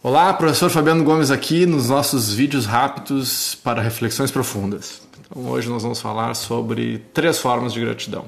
Olá, 0.00 0.32
professor 0.32 0.70
Fabiano 0.70 1.02
Gomes 1.02 1.28
aqui 1.28 1.66
nos 1.66 1.88
nossos 1.88 2.32
vídeos 2.32 2.66
rápidos 2.66 3.56
para 3.56 3.82
reflexões 3.82 4.30
profundas. 4.30 5.02
Então, 5.18 5.50
hoje 5.50 5.68
nós 5.68 5.82
vamos 5.82 6.00
falar 6.00 6.34
sobre 6.34 6.98
três 7.12 7.40
formas 7.40 7.72
de 7.72 7.80
gratidão. 7.80 8.26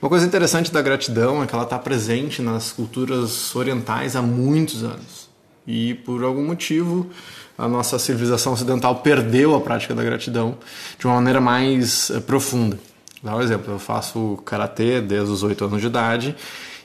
Uma 0.00 0.10
coisa 0.10 0.26
interessante 0.26 0.70
da 0.70 0.82
gratidão 0.82 1.42
é 1.42 1.46
que 1.46 1.54
ela 1.54 1.64
está 1.64 1.78
presente 1.78 2.42
nas 2.42 2.70
culturas 2.70 3.56
orientais 3.56 4.14
há 4.14 4.20
muitos 4.20 4.84
anos. 4.84 5.30
E 5.66 5.94
por 5.94 6.22
algum 6.22 6.44
motivo, 6.44 7.08
a 7.56 7.66
nossa 7.66 7.98
civilização 7.98 8.52
ocidental 8.52 8.96
perdeu 8.96 9.54
a 9.54 9.60
prática 9.60 9.94
da 9.94 10.04
gratidão 10.04 10.58
de 10.98 11.06
uma 11.06 11.14
maneira 11.14 11.40
mais 11.40 12.10
eh, 12.10 12.20
profunda. 12.20 12.78
Dá 13.22 13.34
um 13.34 13.40
exemplo, 13.40 13.72
eu 13.72 13.78
faço 13.78 14.38
karatê 14.44 15.00
desde 15.00 15.32
os 15.32 15.42
8 15.42 15.64
anos 15.64 15.80
de 15.80 15.86
idade 15.86 16.36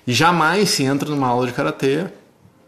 e 0.07 0.13
jamais 0.13 0.70
se 0.70 0.84
entra 0.84 1.09
numa 1.09 1.27
aula 1.27 1.45
de 1.45 1.52
karatê 1.52 2.05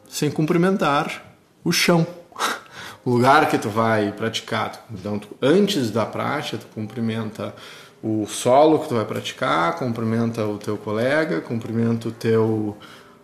sem 0.09 0.31
cumprimentar 0.31 1.23
o 1.63 1.71
chão, 1.71 2.05
o 3.05 3.11
lugar 3.11 3.47
que 3.47 3.57
tu 3.57 3.69
vai 3.69 4.11
praticar. 4.11 4.85
Então, 4.91 5.19
tu, 5.19 5.29
antes 5.41 5.91
da 5.91 6.05
prática, 6.05 6.57
tu 6.57 6.67
cumprimenta 6.73 7.55
o 8.03 8.25
solo 8.25 8.79
que 8.79 8.89
tu 8.89 8.95
vai 8.95 9.05
praticar, 9.05 9.75
cumprimenta 9.77 10.45
o 10.45 10.57
teu 10.57 10.77
colega, 10.77 11.39
cumprimenta 11.41 12.07
o 12.07 12.11
teu 12.11 12.75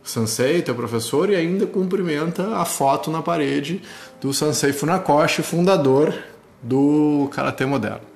sensei, 0.03 0.61
teu 0.61 0.75
professor 0.75 1.29
e 1.31 1.35
ainda 1.35 1.65
cumprimenta 1.65 2.57
a 2.57 2.63
foto 2.63 3.09
na 3.09 3.23
parede 3.23 3.81
do 4.21 4.31
sensei 4.31 4.71
Funakoshi, 4.71 5.41
fundador 5.41 6.13
do 6.61 7.27
karatê 7.31 7.65
moderno. 7.65 8.14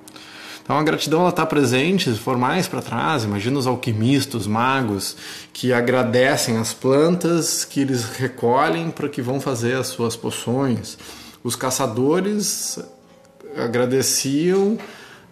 Então 0.70 0.78
a 0.78 0.84
gratidão 0.84 1.22
ela 1.22 1.30
está 1.30 1.48
presente, 1.48 2.14
se 2.14 2.20
for 2.20 2.38
mais 2.38 2.68
para 2.68 2.80
trás, 2.80 3.24
imagina 3.24 3.58
os 3.58 3.66
alquimistas, 3.66 4.42
os 4.42 4.46
magos, 4.48 5.18
que 5.52 5.74
agradecem 5.74 6.58
as 6.58 6.76
plantas 6.76 7.66
que 7.66 7.80
eles 7.80 8.04
recolhem 8.06 8.92
para 8.92 9.10
que 9.10 9.20
vão 9.20 9.42
fazer 9.42 9.74
as 9.74 9.88
suas 9.88 10.16
poções. 10.16 10.96
Os 11.44 11.56
caçadores 11.56 12.78
agradeciam 13.58 14.78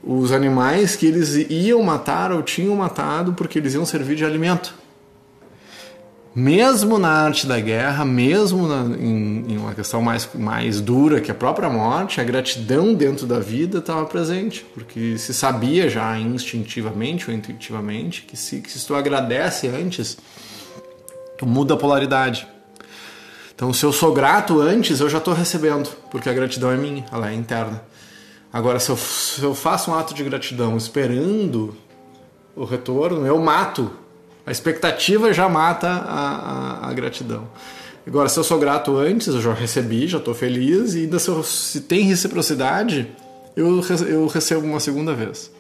os 0.04 0.32
animais 0.32 0.96
que 0.96 1.06
eles 1.06 1.36
iam 1.52 1.84
matar 1.84 2.32
ou 2.32 2.42
tinham 2.42 2.76
matado 2.76 3.34
porque 3.34 3.60
eles 3.60 3.76
iam 3.76 3.86
servir 3.86 4.16
de 4.16 4.26
alimento 4.26 4.74
mesmo 6.38 7.00
na 7.00 7.10
arte 7.10 7.48
da 7.48 7.60
guerra, 7.60 8.06
mesmo 8.06 8.68
na, 8.68 8.96
em, 8.96 9.54
em, 9.54 9.58
uma 9.58 9.74
questão 9.74 10.04
mais, 10.04 10.30
mais 10.36 10.80
dura 10.80 11.20
que 11.20 11.32
a 11.32 11.34
própria 11.34 11.68
morte, 11.68 12.22
a 12.22 12.24
gratidão 12.24 12.94
dentro 12.94 13.26
da 13.26 13.40
vida 13.40 13.80
estava 13.80 14.06
presente, 14.06 14.64
porque 14.72 15.18
se 15.18 15.34
sabia 15.34 15.90
já 15.90 16.16
instintivamente 16.20 17.28
ou 17.28 17.36
intuitivamente 17.36 18.22
que 18.22 18.38
se, 18.38 18.62
que 18.62 18.70
se 18.70 18.86
tu 18.86 18.94
agradece 18.94 19.68
antes, 19.68 20.16
tu 21.40 21.48
muda 21.48 21.74
a 21.74 21.78
polaridade. 21.78 22.48
Então, 23.56 23.74
se 23.74 23.84
eu 23.84 23.92
sou 23.92 24.14
grato 24.14 24.62
antes, 24.62 25.00
eu 25.00 25.10
já 25.10 25.18
estou 25.18 25.34
recebendo, 25.34 25.90
porque 26.12 26.30
a 26.30 26.34
gratidão 26.34 26.70
é 26.70 26.78
minha, 26.78 27.04
ela 27.12 27.32
é 27.32 27.34
interna. 27.34 27.82
Agora, 28.54 28.80
se 28.80 28.92
eu, 28.92 28.96
se 28.96 29.42
eu 29.42 29.56
faço 29.56 29.90
um 29.90 29.96
ato 29.96 30.14
de 30.14 30.24
gratidão 30.24 30.78
esperando 30.78 31.76
o 32.56 32.64
retorno, 32.64 33.26
eu 33.26 33.40
mato 33.40 33.92
a 34.48 34.52
expectativa 34.52 35.34
já 35.34 35.50
mata 35.50 35.90
a, 35.90 36.86
a, 36.86 36.90
a, 36.90 36.94
gratidão. 36.94 37.50
Agora, 38.08 38.30
se 38.30 38.40
eu 38.40 38.46
sou 38.46 38.58
grato 38.58 38.96
antes, 38.98 39.28
eu 39.28 39.42
já 39.42 39.54
recebi, 39.54 40.08
já 40.08 40.20
estou 40.20 40.34
feliz, 40.34 40.94
e 40.94 41.00
ainda 41.00 41.20
se, 41.20 41.28
eu, 41.28 41.44
se 41.44 41.82
tem 41.82 42.04
reciprocidade, 42.04 43.12
eu, 43.58 43.84
eu 44.08 44.26
recebo 44.26 44.66
uma 44.66 44.80
segunda 44.80 45.14
vez. 45.14 45.52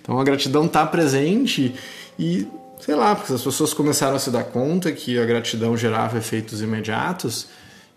Então 0.00 0.18
a 0.18 0.24
gratidão 0.24 0.64
está 0.64 0.86
presente 0.86 1.74
e, 2.18 2.48
sei 2.80 2.94
lá, 2.94 3.14
porque 3.14 3.34
as 3.34 3.42
pessoas 3.42 3.74
começaram 3.74 4.16
a 4.16 4.18
se 4.18 4.30
dar 4.30 4.44
conta 4.44 4.90
que 4.92 5.18
a 5.18 5.26
gratidão 5.26 5.76
gerava 5.76 6.16
efeitos 6.16 6.62
imediatos, 6.62 7.48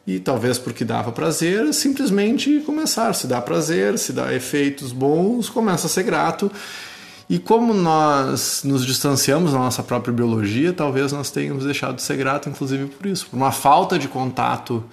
e 0.05 0.19
talvez 0.19 0.57
porque 0.57 0.83
dava 0.83 1.13
prazer, 1.13 1.73
simplesmente 1.73 2.59
começar. 2.65 3.13
Se 3.13 3.25
dá 3.25 3.39
prazer, 3.39 3.97
se 3.97 4.11
dá 4.11 4.33
efeitos 4.33 4.91
bons, 4.91 5.47
começa 5.47 5.87
a 5.87 5.89
ser 5.89 6.03
grato 6.03 6.51
e 7.29 7.37
como 7.37 7.73
nós 7.75 8.63
nos 8.63 8.83
distanciamos 8.83 9.51
da 9.51 9.59
nossa 9.59 9.83
própria 9.83 10.11
biologia, 10.11 10.73
talvez 10.73 11.11
nós 11.11 11.29
tenhamos 11.29 11.63
deixado 11.63 11.95
de 11.95 12.01
ser 12.01 12.17
grato, 12.17 12.49
inclusive 12.49 12.87
por 12.87 13.05
isso, 13.05 13.27
por 13.27 13.37
uma 13.37 13.51
falta 13.51 13.99
de 13.99 14.07
contato 14.07 14.83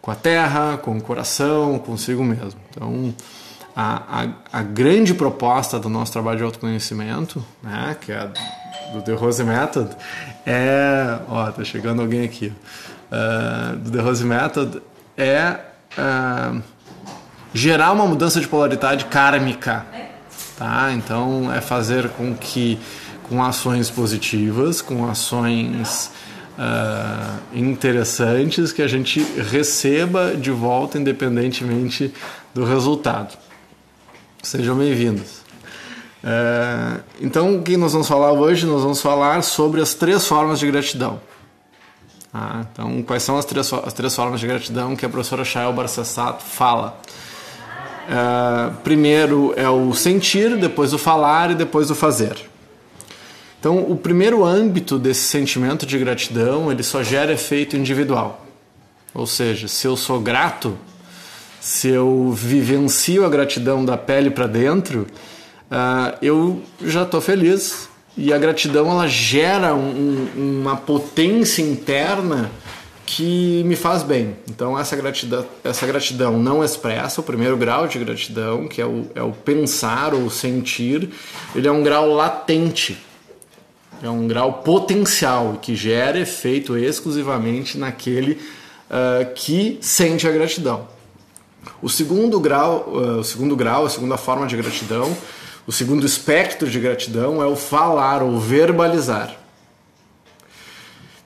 com 0.00 0.10
a 0.10 0.14
terra, 0.14 0.78
com 0.78 0.96
o 0.96 1.00
coração, 1.00 1.80
consigo 1.80 2.22
mesmo. 2.22 2.60
Então, 2.70 3.12
a, 3.74 4.22
a, 4.52 4.60
a 4.60 4.62
grande 4.62 5.12
proposta 5.12 5.78
do 5.80 5.88
nosso 5.88 6.12
trabalho 6.12 6.38
de 6.38 6.44
autoconhecimento, 6.44 7.44
né, 7.60 7.96
que 8.00 8.12
é 8.12 8.30
do 8.92 9.02
The 9.02 9.14
Rose 9.14 9.42
Method, 9.42 9.90
é. 10.46 11.18
Ó, 11.28 11.50
tá 11.50 11.64
chegando 11.64 12.02
alguém 12.02 12.24
aqui. 12.24 12.52
Uh, 13.10 13.76
do 13.76 13.90
The 13.90 14.00
Rose 14.00 14.24
Method 14.24 14.82
é 15.16 15.56
uh, 15.98 16.62
gerar 17.52 17.92
uma 17.92 18.06
mudança 18.06 18.40
de 18.40 18.46
polaridade 18.48 19.04
kármica 19.06 19.86
tá? 20.56 20.92
Então 20.92 21.52
é 21.52 21.60
fazer 21.60 22.08
com 22.10 22.34
que 22.34 22.78
com 23.28 23.42
ações 23.42 23.88
positivas, 23.88 24.82
com 24.82 25.08
ações 25.08 26.10
uh, 26.58 27.40
interessantes 27.54 28.72
que 28.72 28.82
a 28.82 28.88
gente 28.88 29.22
receba 29.50 30.36
de 30.36 30.50
volta 30.50 30.98
independentemente 30.98 32.12
do 32.52 32.64
resultado. 32.64 33.36
Sejam 34.42 34.76
bem-vindos. 34.76 35.42
Uh, 36.22 37.02
então, 37.20 37.56
o 37.56 37.62
que 37.62 37.76
nós 37.76 37.92
vamos 37.92 38.06
falar 38.06 38.32
hoje? 38.32 38.66
Nós 38.66 38.82
vamos 38.82 39.00
falar 39.00 39.42
sobre 39.42 39.80
as 39.80 39.94
três 39.94 40.26
formas 40.26 40.58
de 40.58 40.66
gratidão. 40.70 41.20
Ah, 42.32 42.64
então, 42.72 43.02
quais 43.02 43.22
são 43.22 43.36
as 43.36 43.44
três, 43.44 43.72
as 43.72 43.92
três 43.92 44.14
formas 44.14 44.40
de 44.40 44.46
gratidão 44.46 44.96
que 44.96 45.04
a 45.04 45.08
professora 45.08 45.44
Shael 45.44 45.72
Barcessato 45.72 46.42
fala? 46.42 46.98
Uh, 48.08 48.74
primeiro 48.82 49.54
é 49.56 49.68
o 49.68 49.94
sentir, 49.94 50.56
depois 50.56 50.92
o 50.92 50.98
falar 50.98 51.50
e 51.50 51.54
depois 51.54 51.90
o 51.90 51.94
fazer. 51.94 52.36
Então, 53.60 53.78
o 53.78 53.96
primeiro 53.96 54.44
âmbito 54.44 54.98
desse 54.98 55.22
sentimento 55.22 55.86
de 55.86 55.96
gratidão, 55.96 56.72
ele 56.72 56.82
só 56.82 57.02
gera 57.02 57.32
efeito 57.32 57.76
individual. 57.76 58.44
Ou 59.14 59.26
seja, 59.26 59.68
se 59.68 59.86
eu 59.86 59.96
sou 59.96 60.20
grato, 60.20 60.76
se 61.60 61.88
eu 61.88 62.32
vivencio 62.32 63.24
a 63.24 63.28
gratidão 63.28 63.84
da 63.84 63.96
pele 63.96 64.30
para 64.30 64.48
dentro, 64.48 65.06
uh, 65.70 66.16
eu 66.20 66.60
já 66.84 67.02
estou 67.02 67.20
feliz. 67.20 67.88
E 68.16 68.32
a 68.32 68.38
gratidão 68.38 68.90
ela 68.90 69.06
gera 69.06 69.74
um, 69.74 70.26
uma 70.36 70.76
potência 70.76 71.62
interna 71.62 72.50
que 73.14 73.62
me 73.64 73.76
faz 73.76 74.02
bem. 74.02 74.36
Então 74.48 74.78
essa 74.78 74.96
gratidão, 74.96 75.46
essa 75.62 75.86
gratidão 75.86 76.38
não 76.38 76.64
expressa, 76.64 77.20
o 77.20 77.24
primeiro 77.24 77.58
grau 77.58 77.86
de 77.86 77.98
gratidão, 77.98 78.66
que 78.66 78.80
é 78.80 78.86
o, 78.86 79.06
é 79.14 79.22
o 79.22 79.32
pensar 79.32 80.14
ou 80.14 80.30
sentir, 80.30 81.10
ele 81.54 81.68
é 81.68 81.70
um 81.70 81.82
grau 81.82 82.08
latente, 82.08 82.96
é 84.02 84.08
um 84.08 84.26
grau 84.26 84.62
potencial 84.62 85.58
que 85.60 85.76
gera 85.76 86.18
efeito 86.18 86.76
exclusivamente 86.78 87.76
naquele 87.76 88.40
uh, 88.88 89.30
que 89.34 89.78
sente 89.82 90.26
a 90.26 90.30
gratidão. 90.30 90.88
O 91.82 91.90
segundo 91.90 92.40
grau, 92.40 92.88
uh, 92.88 93.18
o 93.18 93.24
segundo 93.24 93.54
grau, 93.54 93.84
a 93.84 93.90
segunda 93.90 94.16
forma 94.16 94.46
de 94.46 94.56
gratidão, 94.56 95.14
o 95.66 95.70
segundo 95.70 96.06
espectro 96.06 96.68
de 96.68 96.80
gratidão 96.80 97.42
é 97.42 97.46
o 97.46 97.56
falar 97.56 98.22
ou 98.22 98.40
verbalizar. 98.40 99.41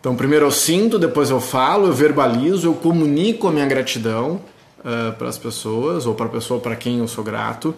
Então, 0.07 0.15
primeiro 0.15 0.47
eu 0.47 0.53
sinto, 0.53 1.01
depois 1.01 1.31
eu 1.31 1.41
falo, 1.41 1.89
eu 1.89 1.93
verbalizo, 1.93 2.69
eu 2.69 2.75
comunico 2.75 3.49
a 3.49 3.51
minha 3.51 3.67
gratidão 3.67 4.41
uh, 4.79 5.13
para 5.19 5.29
as 5.29 5.37
pessoas 5.37 6.07
ou 6.07 6.15
para 6.15 6.27
a 6.27 6.29
pessoa 6.29 6.61
para 6.61 6.77
quem 6.77 7.01
eu 7.01 7.09
sou 7.09 7.25
grato. 7.25 7.71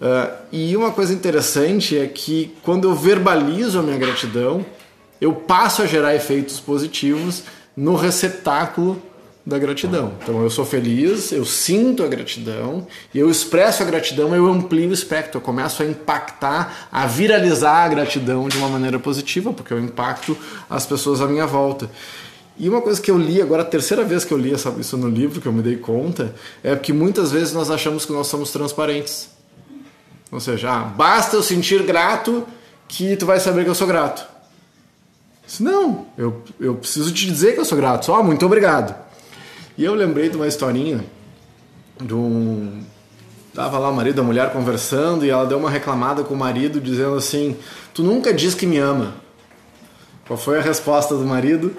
Uh, 0.00 0.34
e 0.50 0.74
uma 0.78 0.92
coisa 0.92 1.12
interessante 1.12 1.98
é 1.98 2.06
que 2.06 2.54
quando 2.62 2.88
eu 2.88 2.94
verbalizo 2.94 3.78
a 3.78 3.82
minha 3.82 3.98
gratidão, 3.98 4.64
eu 5.20 5.34
passo 5.34 5.82
a 5.82 5.86
gerar 5.86 6.14
efeitos 6.14 6.58
positivos 6.58 7.42
no 7.76 7.96
receptáculo 7.96 8.96
da 9.46 9.58
gratidão. 9.58 10.12
Então 10.22 10.42
eu 10.42 10.48
sou 10.48 10.64
feliz, 10.64 11.30
eu 11.30 11.44
sinto 11.44 12.02
a 12.02 12.08
gratidão, 12.08 12.86
eu 13.14 13.30
expresso 13.30 13.82
a 13.82 13.86
gratidão, 13.86 14.34
eu 14.34 14.46
amplio 14.46 14.88
o 14.88 14.92
espectro, 14.92 15.38
eu 15.38 15.42
começo 15.42 15.82
a 15.82 15.86
impactar, 15.86 16.88
a 16.90 17.06
viralizar 17.06 17.84
a 17.84 17.88
gratidão 17.88 18.48
de 18.48 18.56
uma 18.56 18.68
maneira 18.68 18.98
positiva, 18.98 19.52
porque 19.52 19.72
eu 19.72 19.78
impacto 19.78 20.36
as 20.68 20.86
pessoas 20.86 21.20
à 21.20 21.26
minha 21.26 21.46
volta. 21.46 21.90
E 22.56 22.68
uma 22.68 22.80
coisa 22.80 23.02
que 23.02 23.10
eu 23.10 23.18
li, 23.18 23.42
agora 23.42 23.62
a 23.62 23.66
terceira 23.66 24.04
vez 24.04 24.24
que 24.24 24.32
eu 24.32 24.38
li 24.38 24.52
isso 24.52 24.96
no 24.96 25.08
livro, 25.08 25.40
que 25.40 25.48
eu 25.48 25.52
me 25.52 25.60
dei 25.60 25.76
conta, 25.76 26.34
é 26.62 26.74
que 26.76 26.92
muitas 26.92 27.32
vezes 27.32 27.52
nós 27.52 27.70
achamos 27.70 28.06
que 28.06 28.12
nós 28.12 28.28
somos 28.28 28.50
transparentes. 28.50 29.28
Ou 30.30 30.40
seja, 30.40 30.70
ah, 30.70 30.84
basta 30.84 31.36
eu 31.36 31.42
sentir 31.42 31.82
grato 31.82 32.46
que 32.88 33.16
tu 33.16 33.26
vai 33.26 33.40
saber 33.40 33.64
que 33.64 33.70
eu 33.70 33.74
sou 33.74 33.86
grato. 33.86 34.24
Não, 35.60 36.06
eu, 36.16 36.42
eu 36.58 36.74
preciso 36.76 37.12
te 37.12 37.26
dizer 37.26 37.52
que 37.52 37.60
eu 37.60 37.64
sou 37.64 37.76
grato. 37.76 38.06
Só, 38.06 38.20
oh, 38.20 38.24
muito 38.24 38.46
obrigado. 38.46 39.03
E 39.76 39.84
eu 39.84 39.94
lembrei 39.94 40.28
de 40.28 40.36
uma 40.36 40.46
historinha 40.46 41.04
de 42.02 42.14
um. 42.14 42.82
Tava 43.52 43.78
lá 43.78 43.88
o 43.88 43.94
marido 43.94 44.18
e 44.18 44.20
a 44.20 44.24
mulher 44.24 44.52
conversando 44.52 45.24
e 45.24 45.30
ela 45.30 45.46
deu 45.46 45.58
uma 45.58 45.70
reclamada 45.70 46.24
com 46.24 46.34
o 46.34 46.36
marido 46.36 46.80
dizendo 46.80 47.14
assim: 47.14 47.56
Tu 47.92 48.02
nunca 48.02 48.32
diz 48.32 48.54
que 48.54 48.66
me 48.66 48.78
ama. 48.78 49.14
Qual 50.26 50.38
foi 50.38 50.58
a 50.58 50.62
resposta 50.62 51.14
do 51.14 51.24
marido? 51.24 51.76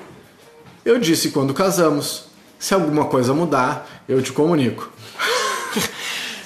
Eu 0.84 1.00
disse 1.00 1.32
quando 1.32 1.54
casamos. 1.54 2.26
Se 2.60 2.74
alguma 2.74 3.06
coisa 3.06 3.34
mudar, 3.34 4.04
eu 4.08 4.22
te 4.22 4.32
comunico. 4.32 4.92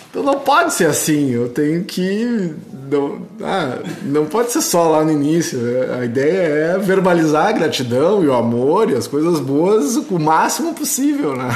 Então 0.10 0.24
não 0.24 0.40
pode 0.40 0.74
ser 0.74 0.88
assim, 0.88 1.30
eu 1.30 1.50
tenho 1.50 1.84
que. 1.84 2.56
Não, 2.90 3.22
ah, 3.44 3.78
não 4.02 4.26
pode 4.26 4.52
ser 4.52 4.62
só 4.62 4.90
lá 4.90 5.04
no 5.04 5.12
início. 5.12 5.60
A 6.00 6.04
ideia 6.04 6.74
é 6.74 6.78
verbalizar 6.80 7.48
a 7.48 7.52
gratidão 7.52 8.24
e 8.24 8.28
o 8.28 8.34
amor 8.34 8.90
e 8.90 8.96
as 8.96 9.06
coisas 9.06 9.40
boas 9.40 9.96
o 9.96 10.20
máximo 10.20 10.74
possível, 10.74 11.36
né? 11.36 11.56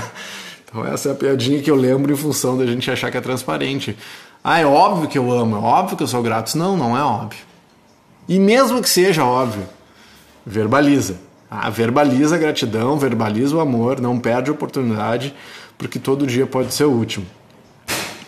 Então 0.65 0.85
essa 0.85 1.09
é 1.09 1.11
a 1.11 1.15
piadinha 1.15 1.61
que 1.61 1.69
eu 1.69 1.75
lembro 1.75 2.11
em 2.11 2.15
função 2.15 2.57
da 2.57 2.65
gente 2.65 2.89
achar 2.89 3.09
que 3.11 3.17
é 3.17 3.21
transparente. 3.21 3.97
Ah, 4.43 4.59
é 4.59 4.65
óbvio 4.65 5.07
que 5.07 5.17
eu 5.17 5.31
amo, 5.31 5.55
é 5.55 5.59
óbvio 5.59 5.97
que 5.97 6.03
eu 6.03 6.07
sou 6.07 6.21
grato. 6.21 6.55
Não, 6.55 6.77
não 6.77 6.97
é 6.97 7.03
óbvio. 7.03 7.39
E 8.27 8.39
mesmo 8.39 8.81
que 8.81 8.89
seja 8.89 9.23
óbvio, 9.25 9.63
verbaliza. 10.45 11.17
Ah, 11.49 11.69
verbaliza 11.69 12.35
a 12.35 12.39
gratidão, 12.39 12.97
verbaliza 12.97 13.55
o 13.55 13.59
amor, 13.59 14.01
não 14.01 14.19
perde 14.19 14.49
a 14.49 14.53
oportunidade, 14.53 15.33
porque 15.77 15.99
todo 15.99 16.25
dia 16.25 16.45
pode 16.45 16.73
ser 16.73 16.85
o 16.85 16.91
último. 16.91 17.25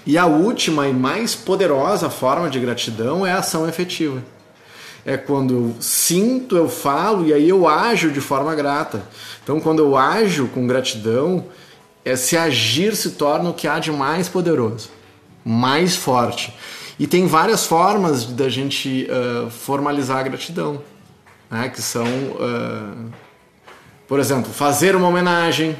E 0.05 0.17
a 0.17 0.25
última 0.25 0.87
e 0.87 0.93
mais 0.93 1.33
poderosa 1.33 2.09
forma 2.09 2.49
de 2.49 2.59
gratidão 2.59 3.25
é 3.25 3.31
a 3.31 3.39
ação 3.39 3.67
efetiva. 3.67 4.21
É 5.03 5.17
quando 5.17 5.53
eu 5.53 5.75
sinto, 5.79 6.55
eu 6.55 6.69
falo 6.69 7.25
e 7.25 7.33
aí 7.33 7.49
eu 7.49 7.67
ajo 7.67 8.11
de 8.11 8.21
forma 8.21 8.53
grata. 8.53 9.03
Então, 9.43 9.59
quando 9.59 9.79
eu 9.79 9.95
ajo 9.95 10.47
com 10.47 10.67
gratidão, 10.67 11.45
é 12.03 12.15
se 12.15 12.37
agir 12.37 12.95
se 12.95 13.11
torna 13.11 13.49
o 13.49 13.53
que 13.53 13.67
há 13.67 13.79
de 13.79 13.91
mais 13.91 14.29
poderoso, 14.29 14.89
mais 15.43 15.95
forte. 15.95 16.53
E 16.99 17.07
tem 17.07 17.27
várias 17.27 17.65
formas 17.65 18.25
da 18.25 18.47
gente 18.47 19.07
uh, 19.09 19.49
formalizar 19.49 20.19
a 20.19 20.23
gratidão, 20.23 20.81
né? 21.49 21.69
que 21.69 21.81
são, 21.81 22.05
uh, 22.05 23.11
por 24.07 24.19
exemplo, 24.19 24.53
fazer 24.53 24.95
uma 24.95 25.07
homenagem, 25.07 25.75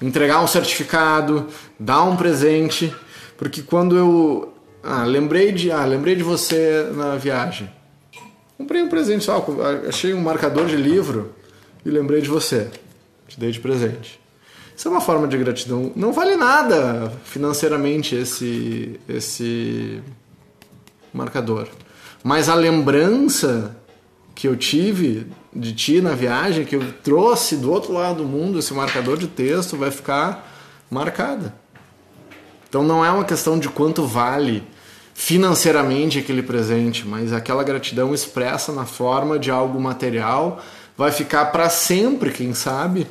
entregar 0.00 0.42
um 0.42 0.46
certificado, 0.46 1.48
dar 1.78 2.02
um 2.04 2.14
presente, 2.14 2.94
porque 3.36 3.62
quando 3.62 3.96
eu 3.96 4.54
ah, 4.82 5.04
lembrei 5.04 5.52
de 5.52 5.70
ah, 5.70 5.84
lembrei 5.84 6.14
de 6.14 6.22
você 6.22 6.88
na 6.94 7.16
viagem, 7.16 7.70
comprei 8.56 8.82
um 8.82 8.88
presente, 8.88 9.24
só 9.24 9.44
achei 9.88 10.12
um 10.14 10.20
marcador 10.20 10.66
de 10.66 10.76
livro 10.76 11.34
e 11.84 11.90
lembrei 11.90 12.20
de 12.20 12.28
você, 12.28 12.70
te 13.28 13.38
dei 13.38 13.50
de 13.50 13.60
presente. 13.60 14.20
Isso 14.76 14.88
é 14.88 14.90
uma 14.90 15.00
forma 15.00 15.28
de 15.28 15.38
gratidão. 15.38 15.92
Não 15.94 16.12
vale 16.12 16.34
nada 16.36 17.12
financeiramente 17.24 18.14
esse 18.14 18.98
esse 19.08 20.02
marcador. 21.12 21.68
Mas 22.22 22.48
a 22.48 22.54
lembrança 22.54 23.76
que 24.34 24.48
eu 24.48 24.56
tive 24.56 25.26
de 25.54 25.72
ti 25.72 26.00
na 26.00 26.14
viagem, 26.14 26.64
que 26.64 26.74
eu 26.74 26.92
trouxe 27.04 27.56
do 27.56 27.70
outro 27.70 27.92
lado 27.92 28.22
do 28.22 28.24
mundo, 28.24 28.58
esse 28.58 28.74
marcador 28.74 29.16
de 29.16 29.28
texto 29.28 29.76
vai 29.76 29.90
ficar 29.90 30.50
marcada. 30.90 31.54
Então 32.74 32.82
não 32.82 33.04
é 33.04 33.10
uma 33.12 33.22
questão 33.22 33.56
de 33.56 33.68
quanto 33.68 34.04
vale 34.04 34.64
financeiramente 35.14 36.18
aquele 36.18 36.42
presente, 36.42 37.06
mas 37.06 37.32
aquela 37.32 37.62
gratidão 37.62 38.12
expressa 38.12 38.72
na 38.72 38.84
forma 38.84 39.38
de 39.38 39.48
algo 39.48 39.80
material 39.80 40.60
vai 40.96 41.12
ficar 41.12 41.52
para 41.52 41.68
sempre, 41.68 42.32
quem 42.32 42.52
sabe, 42.52 43.06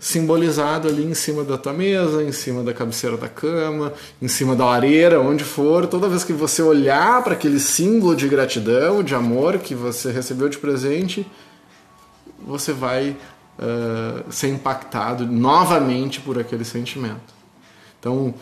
simbolizado 0.00 0.88
ali 0.88 1.04
em 1.04 1.12
cima 1.12 1.44
da 1.44 1.58
tua 1.58 1.74
mesa, 1.74 2.22
em 2.22 2.32
cima 2.32 2.62
da 2.62 2.72
cabeceira 2.72 3.18
da 3.18 3.28
cama, 3.28 3.92
em 4.22 4.28
cima 4.28 4.56
da 4.56 4.64
lareira, 4.64 5.20
onde 5.20 5.44
for. 5.44 5.86
Toda 5.86 6.08
vez 6.08 6.24
que 6.24 6.32
você 6.32 6.62
olhar 6.62 7.22
para 7.22 7.34
aquele 7.34 7.60
símbolo 7.60 8.16
de 8.16 8.26
gratidão, 8.26 9.02
de 9.02 9.14
amor 9.14 9.58
que 9.58 9.74
você 9.74 10.10
recebeu 10.10 10.48
de 10.48 10.56
presente, 10.56 11.30
você 12.42 12.72
vai 12.72 13.10
uh, 13.10 14.32
ser 14.32 14.48
impactado 14.48 15.26
novamente 15.26 16.18
por 16.18 16.38
aquele 16.38 16.64
sentimento. 16.64 17.34
Então, 18.00 18.34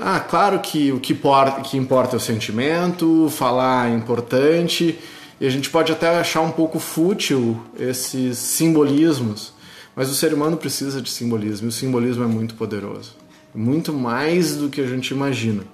ah, 0.00 0.20
claro 0.20 0.58
que 0.60 0.92
o 0.92 1.00
que 1.00 1.12
importa, 1.12 1.60
que 1.60 1.76
importa 1.76 2.16
é 2.16 2.18
o 2.18 2.20
sentimento, 2.20 3.28
falar 3.30 3.90
é 3.90 3.94
importante, 3.94 4.98
e 5.40 5.46
a 5.46 5.50
gente 5.50 5.70
pode 5.70 5.92
até 5.92 6.18
achar 6.18 6.40
um 6.40 6.50
pouco 6.50 6.78
fútil 6.78 7.60
esses 7.78 8.38
simbolismos 8.38 9.58
mas 9.98 10.08
o 10.08 10.14
ser 10.14 10.32
humano 10.32 10.56
precisa 10.56 11.02
de 11.02 11.10
simbolismo 11.10 11.66
e 11.66 11.70
o 11.70 11.72
simbolismo 11.72 12.22
é 12.22 12.26
muito 12.28 12.54
poderoso. 12.54 13.16
Muito 13.52 13.92
mais 13.92 14.54
do 14.54 14.68
que 14.68 14.80
a 14.80 14.86
gente 14.86 15.10
imagina. 15.10 15.64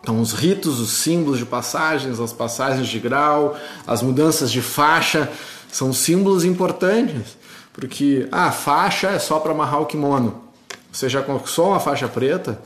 Então, 0.00 0.20
os 0.20 0.32
ritos, 0.32 0.80
os 0.80 0.90
símbolos 0.90 1.38
de 1.38 1.46
passagens, 1.46 2.18
as 2.18 2.32
passagens 2.32 2.88
de 2.88 2.98
grau, 2.98 3.56
as 3.86 4.02
mudanças 4.02 4.50
de 4.50 4.60
faixa 4.60 5.30
são 5.70 5.92
símbolos 5.92 6.44
importantes. 6.44 7.38
Porque 7.72 8.26
a 8.32 8.46
ah, 8.48 8.50
faixa 8.50 9.10
é 9.10 9.18
só 9.20 9.38
para 9.38 9.52
amarrar 9.52 9.80
o 9.80 9.86
kimono. 9.86 10.42
Você 10.90 11.08
já 11.08 11.22
conquistou 11.22 11.68
uma 11.68 11.78
faixa 11.78 12.08
preta? 12.08 12.60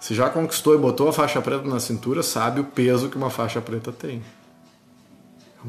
Se 0.00 0.14
já 0.14 0.28
conquistou 0.28 0.74
e 0.74 0.78
botou 0.78 1.08
a 1.08 1.12
faixa 1.12 1.40
preta 1.40 1.66
na 1.66 1.80
cintura, 1.80 2.22
sabe 2.22 2.60
o 2.60 2.64
peso 2.64 3.08
que 3.08 3.16
uma 3.16 3.30
faixa 3.30 3.60
preta 3.60 3.90
tem. 3.92 4.22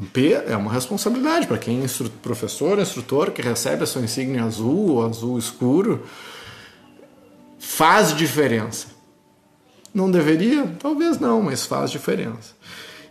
Um 0.00 0.06
P 0.06 0.32
é 0.32 0.56
uma 0.56 0.72
responsabilidade 0.72 1.46
para 1.46 1.58
quem 1.58 1.82
é 1.82 1.86
professor, 2.22 2.78
instrutor, 2.78 3.32
que 3.32 3.42
recebe 3.42 3.82
a 3.82 3.86
sua 3.86 4.02
insígnia 4.02 4.44
azul 4.44 4.90
ou 4.90 5.04
azul 5.04 5.38
escuro. 5.38 6.04
Faz 7.58 8.14
diferença. 8.14 8.86
Não 9.92 10.08
deveria? 10.08 10.64
Talvez 10.78 11.18
não, 11.18 11.42
mas 11.42 11.66
faz 11.66 11.90
diferença. 11.90 12.54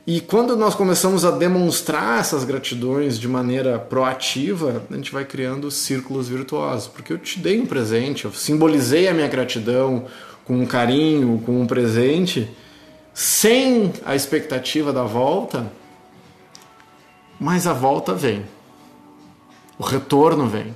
E 0.06 0.22
quando 0.22 0.56
nós 0.56 0.74
começamos 0.74 1.26
a 1.26 1.32
demonstrar 1.32 2.22
essas 2.22 2.46
gratidões 2.46 3.20
de 3.20 3.28
maneira 3.28 3.78
proativa, 3.78 4.82
a 4.90 4.96
gente 4.96 5.12
vai 5.12 5.26
criando 5.26 5.70
círculos 5.70 6.30
virtuosos. 6.30 6.88
Porque 6.88 7.12
eu 7.12 7.18
te 7.18 7.40
dei 7.40 7.60
um 7.60 7.66
presente, 7.66 8.24
eu 8.24 8.32
simbolizei 8.32 9.10
a 9.10 9.14
minha 9.14 9.28
gratidão 9.28 10.06
com 10.48 10.56
um 10.56 10.66
carinho, 10.66 11.42
com 11.46 11.62
um 11.62 11.68
presente, 11.68 12.50
sem 13.14 13.94
a 14.06 14.16
expectativa 14.16 14.92
da 14.94 15.04
volta 15.04 15.72
mas 17.40 17.68
a 17.68 17.74
volta 17.74 18.14
vem. 18.14 18.44
O 19.78 19.84
retorno 19.84 20.48
vem, 20.48 20.76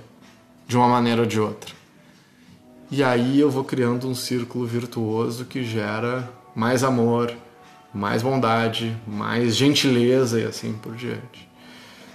de 0.67 0.77
uma 0.77 0.87
maneira 0.87 1.21
ou 1.21 1.27
de 1.27 1.39
outra. 1.39 1.73
E 2.91 3.03
aí 3.03 3.39
eu 3.39 3.49
vou 3.49 3.63
criando 3.63 4.07
um 4.07 4.13
círculo 4.13 4.65
virtuoso 4.65 5.45
que 5.45 5.63
gera 5.63 6.29
mais 6.55 6.83
amor, 6.83 7.33
mais 7.91 8.21
bondade, 8.21 8.95
mais 9.07 9.55
gentileza 9.55 10.39
e 10.39 10.45
assim 10.45 10.73
por 10.73 10.95
diante. 10.95 11.49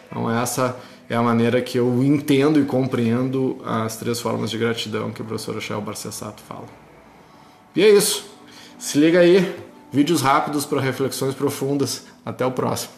Então 0.06 0.30
essa 0.30 0.78
é 1.08 1.16
a 1.16 1.22
maneira 1.22 1.60
que 1.60 1.78
eu 1.78 2.04
entendo 2.04 2.60
e 2.60 2.64
compreendo 2.64 3.58
as 3.64 3.96
três 3.96 4.20
formas 4.20 4.50
de 4.50 4.58
gratidão 4.58 5.10
que 5.10 5.22
o 5.22 5.24
professor 5.24 5.56
Michel 5.56 5.80
Barcessato 5.80 6.42
fala. 6.42 6.85
E 7.76 7.82
é 7.82 7.90
isso. 7.90 8.24
Se 8.78 8.98
liga 8.98 9.20
aí, 9.20 9.54
vídeos 9.92 10.22
rápidos 10.22 10.64
para 10.64 10.80
reflexões 10.80 11.34
profundas. 11.34 12.04
Até 12.24 12.44
o 12.44 12.50
próximo. 12.50 12.92